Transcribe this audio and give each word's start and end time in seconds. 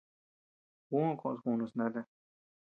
Juó 0.87 1.07
koʼös 1.21 1.39
kunus 1.43 1.73
nata. 1.77 2.01